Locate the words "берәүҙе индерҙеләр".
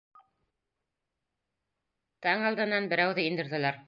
2.95-3.79